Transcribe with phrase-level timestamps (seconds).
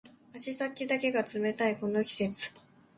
[0.33, 2.49] 足先だけが冷たいこの季節